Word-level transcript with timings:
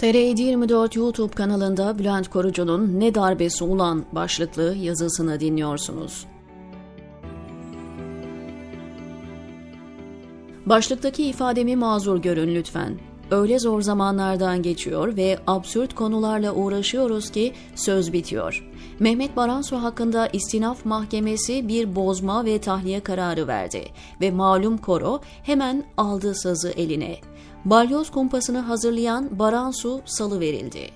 TR24 0.00 0.98
YouTube 0.98 1.34
kanalında 1.34 1.98
Bülent 1.98 2.30
Korucu'nun 2.30 3.00
Ne 3.00 3.14
Darbesi 3.14 3.64
Ulan 3.64 4.04
başlıklı 4.12 4.74
yazısını 4.74 5.40
dinliyorsunuz. 5.40 6.26
Başlıktaki 10.66 11.24
ifademi 11.24 11.76
mazur 11.76 12.22
görün 12.22 12.54
lütfen. 12.54 12.98
Öyle 13.30 13.58
zor 13.58 13.80
zamanlardan 13.80 14.62
geçiyor 14.62 15.16
ve 15.16 15.38
absürt 15.46 15.94
konularla 15.94 16.54
uğraşıyoruz 16.54 17.30
ki 17.30 17.52
söz 17.74 18.12
bitiyor. 18.12 18.68
Mehmet 18.98 19.36
Baransu 19.36 19.76
hakkında 19.76 20.26
istinaf 20.26 20.84
mahkemesi 20.84 21.68
bir 21.68 21.96
bozma 21.96 22.44
ve 22.44 22.58
tahliye 22.58 23.00
kararı 23.00 23.46
verdi 23.46 23.84
ve 24.20 24.30
malum 24.30 24.78
koro 24.78 25.20
hemen 25.42 25.84
aldı 25.96 26.34
sazı 26.34 26.70
eline. 26.70 27.16
Balyoz 27.64 28.10
kumpasını 28.10 28.58
hazırlayan 28.58 29.38
Baransu 29.38 30.00
salı 30.04 30.40
verildi. 30.40 30.90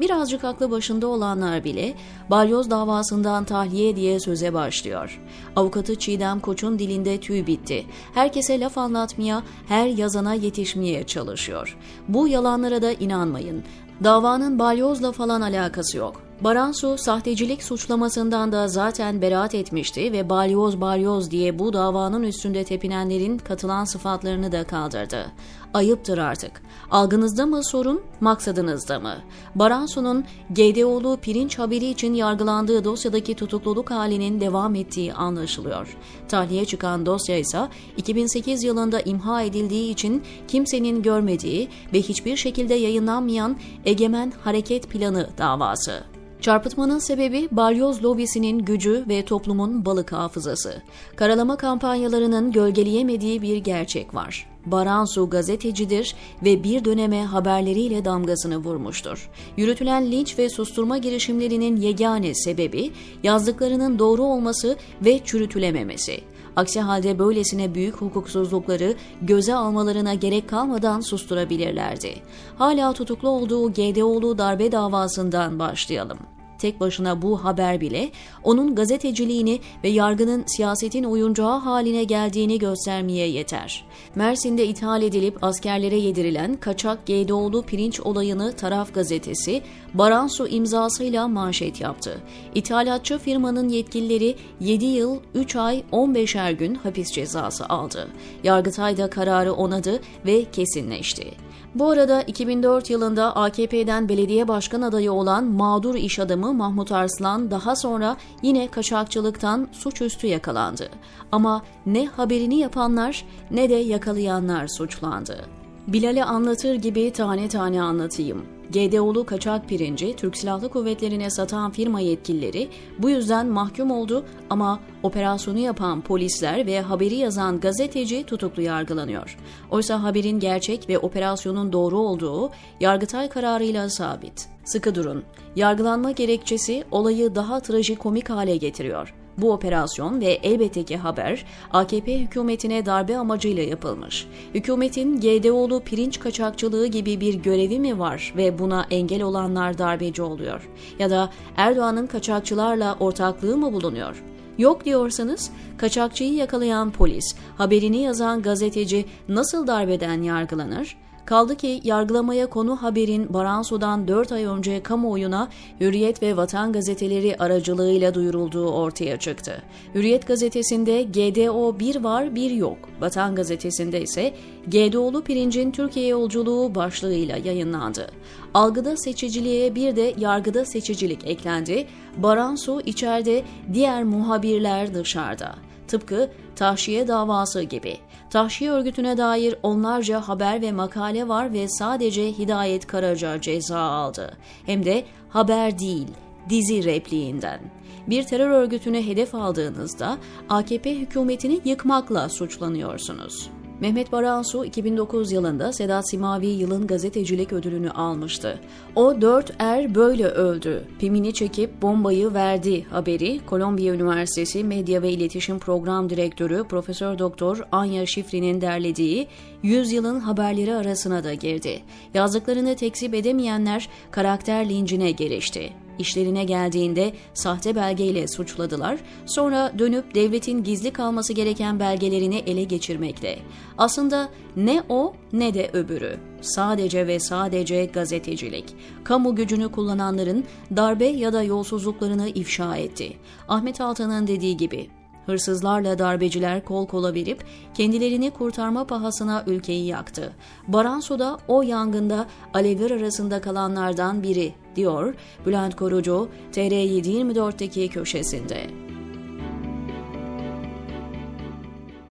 Birazcık 0.00 0.44
aklı 0.44 0.70
başında 0.70 1.06
olanlar 1.06 1.64
bile 1.64 1.94
balyoz 2.30 2.70
davasından 2.70 3.44
tahliye 3.44 3.96
diye 3.96 4.20
söze 4.20 4.54
başlıyor. 4.54 5.20
Avukatı 5.56 5.94
Çiğdem 5.94 6.40
Koç'un 6.40 6.78
dilinde 6.78 7.20
tüy 7.20 7.46
bitti. 7.46 7.86
Herkese 8.14 8.60
laf 8.60 8.78
anlatmaya, 8.78 9.42
her 9.68 9.86
yazana 9.86 10.34
yetişmeye 10.34 11.06
çalışıyor. 11.06 11.78
Bu 12.08 12.28
yalanlara 12.28 12.82
da 12.82 12.92
inanmayın. 12.92 13.64
Davanın 14.04 14.58
balyozla 14.58 15.12
falan 15.12 15.40
alakası 15.40 15.98
yok. 15.98 16.22
Baransu 16.44 16.98
sahtecilik 16.98 17.62
suçlamasından 17.62 18.52
da 18.52 18.68
zaten 18.68 19.22
beraat 19.22 19.54
etmişti 19.54 20.12
ve 20.12 20.28
balyoz 20.28 20.80
balyoz 20.80 21.30
diye 21.30 21.58
bu 21.58 21.72
davanın 21.72 22.22
üstünde 22.22 22.64
tepinenlerin 22.64 23.38
katılan 23.38 23.84
sıfatlarını 23.84 24.52
da 24.52 24.64
kaldırdı. 24.64 25.32
Ayıptır 25.74 26.18
artık. 26.18 26.62
Algınızda 26.90 27.46
mı 27.46 27.64
sorun, 27.64 28.02
maksadınızda 28.20 29.00
mı? 29.00 29.16
Baransu'nun 29.54 30.24
GDO'lu 30.50 31.16
pirinç 31.16 31.58
haberi 31.58 31.86
için 31.86 32.14
yargılandığı 32.14 32.84
dosyadaki 32.84 33.34
tutukluluk 33.34 33.90
halinin 33.90 34.40
devam 34.40 34.74
ettiği 34.74 35.14
anlaşılıyor. 35.14 35.96
Tahliye 36.28 36.64
çıkan 36.64 37.06
dosya 37.06 37.38
ise 37.38 37.68
2008 37.96 38.64
yılında 38.64 39.00
imha 39.00 39.42
edildiği 39.42 39.92
için 39.92 40.22
kimsenin 40.48 41.02
görmediği 41.02 41.68
ve 41.92 42.02
hiçbir 42.02 42.36
şekilde 42.36 42.74
yayınlanmayan 42.74 43.56
Egemen 43.84 44.32
Hareket 44.44 44.90
Planı 44.90 45.28
davası. 45.38 46.13
Çarpıtmanın 46.44 46.98
sebebi 46.98 47.48
balyoz 47.52 48.04
lobisinin 48.04 48.58
gücü 48.58 49.04
ve 49.08 49.24
toplumun 49.24 49.84
balık 49.84 50.12
hafızası. 50.12 50.82
Karalama 51.16 51.56
kampanyalarının 51.56 52.52
gölgeleyemediği 52.52 53.42
bir 53.42 53.56
gerçek 53.56 54.14
var. 54.14 54.46
Baransu 54.66 55.30
gazetecidir 55.30 56.14
ve 56.44 56.64
bir 56.64 56.84
döneme 56.84 57.24
haberleriyle 57.24 58.04
damgasını 58.04 58.56
vurmuştur. 58.56 59.30
Yürütülen 59.56 60.12
linç 60.12 60.38
ve 60.38 60.48
susturma 60.48 60.98
girişimlerinin 60.98 61.76
yegane 61.76 62.34
sebebi 62.34 62.92
yazdıklarının 63.22 63.98
doğru 63.98 64.22
olması 64.22 64.76
ve 65.04 65.20
çürütülememesi. 65.24 66.20
Aksi 66.56 66.80
halde 66.80 67.18
böylesine 67.18 67.74
büyük 67.74 67.96
hukuksuzlukları 67.96 68.94
göze 69.22 69.54
almalarına 69.54 70.14
gerek 70.14 70.48
kalmadan 70.48 71.00
susturabilirlerdi. 71.00 72.14
Hala 72.58 72.92
tutuklu 72.92 73.28
olduğu 73.28 73.72
GDO'lu 73.72 74.38
darbe 74.38 74.72
davasından 74.72 75.58
başlayalım. 75.58 76.18
Tek 76.58 76.80
başına 76.80 77.22
bu 77.22 77.44
haber 77.44 77.80
bile 77.80 78.10
onun 78.42 78.74
gazeteciliğini 78.74 79.60
ve 79.84 79.88
yargının 79.88 80.44
siyasetin 80.46 81.04
oyuncağı 81.04 81.58
haline 81.58 82.04
geldiğini 82.04 82.58
göstermeye 82.58 83.28
yeter. 83.28 83.84
Mersin'de 84.14 84.66
ithal 84.66 85.02
edilip 85.02 85.44
askerlere 85.44 85.96
yedirilen 85.96 86.56
kaçak 86.56 87.06
GDO'lu 87.06 87.62
pirinç 87.62 88.00
olayını 88.00 88.52
taraf 88.52 88.94
gazetesi 88.94 89.62
Baransu 89.94 90.48
imzasıyla 90.48 91.28
manşet 91.28 91.80
yaptı. 91.80 92.20
İthalatçı 92.54 93.18
firmanın 93.18 93.68
yetkilileri 93.68 94.36
7 94.60 94.84
yıl 94.84 95.18
3 95.34 95.56
ay 95.56 95.82
15'er 95.92 96.52
gün 96.52 96.74
hapis 96.74 97.12
cezası 97.12 97.66
aldı. 97.66 98.08
Yargıtay 98.44 98.96
da 98.96 99.10
kararı 99.10 99.52
onadı 99.52 100.00
ve 100.26 100.44
kesinleşti. 100.44 101.26
Bu 101.74 101.90
arada 101.90 102.22
2004 102.22 102.90
yılında 102.90 103.36
AKP'den 103.36 104.08
belediye 104.08 104.48
başkan 104.48 104.82
adayı 104.82 105.12
olan 105.12 105.44
mağdur 105.44 105.94
iş 105.94 106.18
adamı 106.18 106.54
Mahmut 106.54 106.92
Arslan 106.92 107.50
daha 107.50 107.76
sonra 107.76 108.16
yine 108.42 108.68
kaçakçılıktan 108.68 109.68
suçüstü 109.72 110.26
yakalandı. 110.26 110.88
Ama 111.32 111.62
ne 111.86 112.06
haberini 112.06 112.58
yapanlar 112.58 113.24
ne 113.50 113.70
de 113.70 113.74
yakalayanlar 113.74 114.68
suçlandı. 114.68 115.63
Bilal'e 115.88 116.24
anlatır 116.24 116.74
gibi 116.74 117.10
tane 117.10 117.48
tane 117.48 117.82
anlatayım. 117.82 118.42
GDO'lu 118.70 119.26
kaçak 119.26 119.68
pirinci 119.68 120.16
Türk 120.16 120.36
Silahlı 120.36 120.68
Kuvvetleri'ne 120.68 121.30
satan 121.30 121.70
firma 121.70 122.00
yetkilileri 122.00 122.68
bu 122.98 123.10
yüzden 123.10 123.46
mahkum 123.46 123.90
oldu 123.90 124.24
ama 124.50 124.80
operasyonu 125.02 125.58
yapan 125.58 126.00
polisler 126.00 126.66
ve 126.66 126.80
haberi 126.80 127.14
yazan 127.14 127.60
gazeteci 127.60 128.24
tutuklu 128.24 128.62
yargılanıyor. 128.62 129.38
Oysa 129.70 130.02
haberin 130.02 130.40
gerçek 130.40 130.88
ve 130.88 130.98
operasyonun 130.98 131.72
doğru 131.72 131.98
olduğu 131.98 132.50
Yargıtay 132.80 133.28
kararıyla 133.28 133.90
sabit. 133.90 134.48
Sıkı 134.64 134.94
durun. 134.94 135.24
Yargılanma 135.56 136.10
gerekçesi 136.10 136.84
olayı 136.90 137.34
daha 137.34 137.60
trajikomik 137.60 138.30
hale 138.30 138.56
getiriyor. 138.56 139.14
Bu 139.38 139.52
operasyon 139.52 140.20
ve 140.20 140.26
elbette 140.26 140.84
ki 140.84 140.96
haber 140.96 141.44
AKP 141.72 142.20
hükümetine 142.20 142.86
darbe 142.86 143.18
amacıyla 143.18 143.62
yapılmış. 143.62 144.26
Hükümetin 144.54 145.20
GDO'lu 145.20 145.80
pirinç 145.80 146.20
kaçakçılığı 146.20 146.86
gibi 146.86 147.20
bir 147.20 147.34
görevi 147.34 147.80
mi 147.80 147.98
var 147.98 148.34
ve 148.36 148.58
buna 148.58 148.86
engel 148.90 149.22
olanlar 149.22 149.78
darbeci 149.78 150.22
oluyor? 150.22 150.70
Ya 150.98 151.10
da 151.10 151.30
Erdoğan'ın 151.56 152.06
kaçakçılarla 152.06 152.96
ortaklığı 153.00 153.56
mı 153.56 153.72
bulunuyor? 153.72 154.22
Yok 154.58 154.84
diyorsanız 154.84 155.50
kaçakçıyı 155.78 156.34
yakalayan 156.34 156.90
polis, 156.90 157.34
haberini 157.58 158.02
yazan 158.02 158.42
gazeteci 158.42 159.04
nasıl 159.28 159.66
darbeden 159.66 160.22
yargılanır? 160.22 160.96
Kaldı 161.26 161.56
ki 161.56 161.80
yargılamaya 161.84 162.46
konu 162.46 162.76
haberin 162.82 163.34
Baranso'dan 163.34 164.08
4 164.08 164.32
ay 164.32 164.44
önce 164.44 164.82
kamuoyuna 164.82 165.48
Hürriyet 165.80 166.22
ve 166.22 166.36
Vatan 166.36 166.72
gazeteleri 166.72 167.36
aracılığıyla 167.38 168.14
duyurulduğu 168.14 168.70
ortaya 168.70 169.18
çıktı. 169.18 169.62
Hürriyet 169.94 170.26
gazetesinde 170.26 171.02
GDO 171.02 171.78
bir 171.78 171.96
var 171.96 172.34
bir 172.34 172.50
yok. 172.50 172.78
Vatan 173.00 173.34
gazetesinde 173.34 174.02
ise 174.02 174.34
GDO'lu 174.66 175.22
pirincin 175.22 175.70
Türkiye 175.70 176.06
yolculuğu 176.06 176.74
başlığıyla 176.74 177.36
yayınlandı. 177.36 178.10
Algıda 178.54 178.96
seçiciliğe 178.96 179.74
bir 179.74 179.96
de 179.96 180.14
yargıda 180.18 180.64
seçicilik 180.64 181.26
eklendi. 181.26 181.86
Baransu 182.16 182.80
içeride, 182.80 183.42
diğer 183.72 184.04
muhabirler 184.04 184.94
dışarıda. 184.94 185.54
Tıpkı 185.88 186.30
tahşiye 186.56 187.08
davası 187.08 187.62
gibi. 187.62 187.98
Tahşiye 188.30 188.70
örgütüne 188.70 189.16
dair 189.16 189.54
onlarca 189.62 190.20
haber 190.20 190.62
ve 190.62 190.72
makale 190.72 191.28
var 191.28 191.52
ve 191.52 191.68
sadece 191.68 192.32
Hidayet 192.32 192.86
Karaca 192.86 193.40
ceza 193.40 193.80
aldı. 193.80 194.36
Hem 194.66 194.84
de 194.84 195.04
haber 195.28 195.78
değil, 195.78 196.08
dizi 196.48 196.84
repliğinden. 196.84 197.60
Bir 198.06 198.22
terör 198.22 198.50
örgütüne 198.50 199.06
hedef 199.06 199.34
aldığınızda 199.34 200.18
AKP 200.48 200.94
hükümetini 200.94 201.60
yıkmakla 201.64 202.28
suçlanıyorsunuz. 202.28 203.50
Mehmet 203.80 204.12
Baransu 204.12 204.64
2009 204.64 205.32
yılında 205.32 205.72
Sedat 205.72 206.10
Simavi 206.10 206.46
yılın 206.46 206.86
gazetecilik 206.86 207.52
ödülünü 207.52 207.90
almıştı. 207.90 208.60
O 208.94 209.20
dört 209.20 209.52
er 209.58 209.94
böyle 209.94 210.26
öldü. 210.26 210.84
Pimini 210.98 211.34
çekip 211.34 211.82
bombayı 211.82 212.34
verdi 212.34 212.84
haberi 212.90 213.40
Kolombiya 213.46 213.94
Üniversitesi 213.94 214.64
Medya 214.64 215.02
ve 215.02 215.10
İletişim 215.10 215.58
Program 215.58 216.10
Direktörü 216.10 216.64
Profesör 216.64 217.18
Doktor 217.18 217.66
Anya 217.72 218.06
Şifri'nin 218.06 218.60
derlediği 218.60 219.28
100 219.62 219.92
yılın 219.92 220.20
haberleri 220.20 220.74
arasına 220.74 221.24
da 221.24 221.34
girdi. 221.34 221.82
Yazdıklarını 222.14 222.76
tekzip 222.76 223.14
edemeyenler 223.14 223.88
karakter 224.10 224.68
lincine 224.68 225.10
girişti. 225.10 225.83
İşlerine 225.98 226.44
geldiğinde 226.44 227.12
sahte 227.34 227.76
belgeyle 227.76 228.28
suçladılar, 228.28 228.98
sonra 229.26 229.72
dönüp 229.78 230.14
devletin 230.14 230.64
gizli 230.64 230.90
kalması 230.90 231.32
gereken 231.32 231.80
belgelerini 231.80 232.36
ele 232.36 232.64
geçirmekle. 232.64 233.38
Aslında 233.78 234.28
ne 234.56 234.82
o 234.88 235.14
ne 235.32 235.54
de 235.54 235.70
öbürü. 235.72 236.16
Sadece 236.40 237.06
ve 237.06 237.20
sadece 237.20 237.84
gazetecilik. 237.84 238.64
Kamu 239.04 239.36
gücünü 239.36 239.68
kullananların 239.68 240.44
darbe 240.76 241.06
ya 241.06 241.32
da 241.32 241.42
yolsuzluklarını 241.42 242.28
ifşa 242.28 242.76
etti. 242.76 243.16
Ahmet 243.48 243.80
Altan'ın 243.80 244.26
dediği 244.26 244.56
gibi 244.56 244.88
Hırsızlarla 245.26 245.98
darbeciler 245.98 246.64
kol 246.64 246.86
kola 246.86 247.14
verip 247.14 247.44
kendilerini 247.74 248.30
kurtarma 248.30 248.86
pahasına 248.86 249.44
ülkeyi 249.46 249.86
yaktı. 249.86 250.32
Baranso 250.68 251.18
da 251.18 251.38
o 251.48 251.62
yangında 251.62 252.26
alevler 252.54 252.90
arasında 252.90 253.40
kalanlardan 253.40 254.22
biri, 254.22 254.54
diyor 254.76 255.14
Bülent 255.46 255.76
Korucu 255.76 256.28
TR724'teki 256.52 257.88
köşesinde. 257.88 258.83